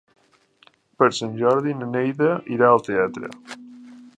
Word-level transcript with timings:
Per 1.01 1.09
Sant 1.17 1.35
Jordi 1.41 1.75
na 1.83 1.91
Neida 1.97 2.33
irà 2.57 2.71
al 2.71 2.83
teatre. 2.89 3.31